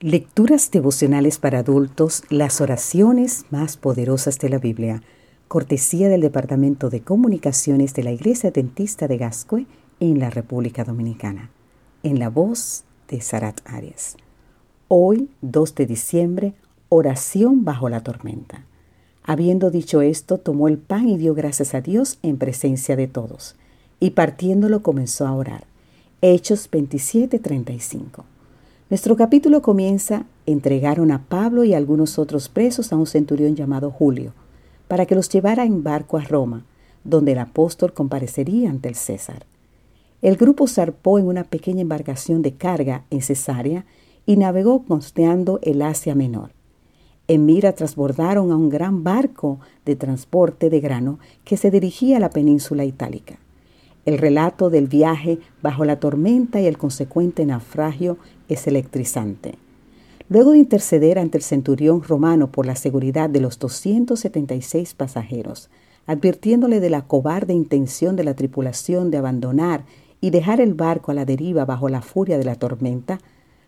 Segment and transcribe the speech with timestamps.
[0.00, 5.02] Lecturas devocionales para adultos, las oraciones más poderosas de la Biblia,
[5.48, 9.66] cortesía del Departamento de Comunicaciones de la Iglesia Dentista de Gascue
[9.98, 11.50] en la República Dominicana,
[12.04, 14.16] en la voz de Sarat Arias.
[14.86, 16.54] Hoy, 2 de diciembre,
[16.90, 18.66] oración bajo la tormenta.
[19.24, 23.56] Habiendo dicho esto, tomó el pan y dio gracias a Dios en presencia de todos,
[23.98, 25.66] y partiéndolo comenzó a orar.
[26.22, 28.37] Hechos 27:35.
[28.90, 34.32] Nuestro capítulo comienza, entregaron a Pablo y algunos otros presos a un centurión llamado Julio,
[34.88, 36.64] para que los llevara en barco a Roma,
[37.04, 39.44] donde el apóstol comparecería ante el César.
[40.22, 43.84] El grupo zarpó en una pequeña embarcación de carga en Cesarea
[44.24, 46.52] y navegó costeando el Asia Menor.
[47.28, 52.20] En Mira transbordaron a un gran barco de transporte de grano que se dirigía a
[52.20, 53.38] la península itálica.
[54.08, 58.16] El relato del viaje bajo la tormenta y el consecuente naufragio
[58.48, 59.56] es electrizante.
[60.30, 65.68] Luego de interceder ante el centurión romano por la seguridad de los 276 pasajeros,
[66.06, 69.84] advirtiéndole de la cobarde intención de la tripulación de abandonar
[70.22, 73.20] y dejar el barco a la deriva bajo la furia de la tormenta,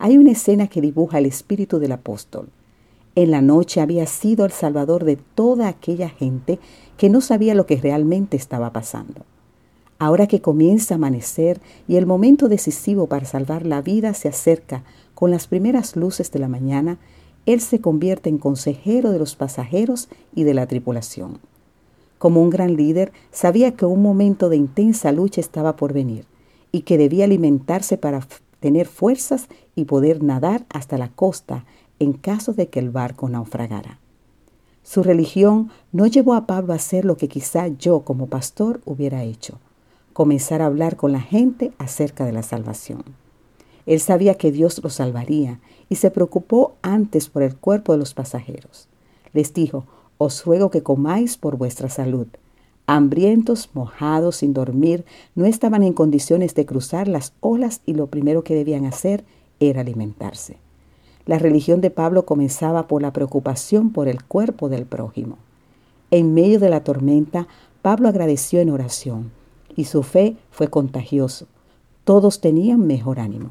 [0.00, 2.48] hay una escena que dibuja el espíritu del apóstol.
[3.14, 6.58] En la noche había sido el salvador de toda aquella gente
[6.96, 9.24] que no sabía lo que realmente estaba pasando.
[9.98, 14.82] Ahora que comienza a amanecer y el momento decisivo para salvar la vida se acerca
[15.14, 16.98] con las primeras luces de la mañana,
[17.46, 21.38] él se convierte en consejero de los pasajeros y de la tripulación.
[22.18, 26.26] Como un gran líder, sabía que un momento de intensa lucha estaba por venir
[26.72, 28.26] y que debía alimentarse para
[28.60, 31.66] tener fuerzas y poder nadar hasta la costa
[31.98, 34.00] en caso de que el barco naufragara.
[34.82, 39.22] Su religión no llevó a Pablo a hacer lo que quizá yo como pastor hubiera
[39.22, 39.58] hecho,
[40.14, 43.02] comenzar a hablar con la gente acerca de la salvación.
[43.84, 48.14] Él sabía que Dios lo salvaría y se preocupó antes por el cuerpo de los
[48.14, 48.88] pasajeros.
[49.34, 49.84] Les dijo,
[50.16, 52.28] os ruego que comáis por vuestra salud.
[52.86, 58.44] Hambrientos, mojados, sin dormir, no estaban en condiciones de cruzar las olas y lo primero
[58.44, 59.24] que debían hacer
[59.58, 60.58] era alimentarse.
[61.26, 65.38] La religión de Pablo comenzaba por la preocupación por el cuerpo del prójimo.
[66.10, 67.48] En medio de la tormenta,
[67.82, 69.32] Pablo agradeció en oración
[69.76, 71.46] y su fe fue contagioso.
[72.04, 73.50] Todos tenían mejor ánimo.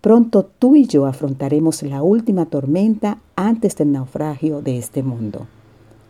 [0.00, 5.46] Pronto tú y yo afrontaremos la última tormenta antes del naufragio de este mundo.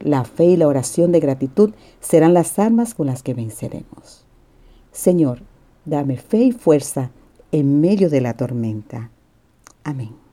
[0.01, 4.25] La fe y la oración de gratitud serán las armas con las que venceremos.
[4.93, 5.41] Señor,
[5.85, 7.11] dame fe y fuerza
[7.53, 9.11] en medio de la tormenta.
[9.83, 10.26] Amén.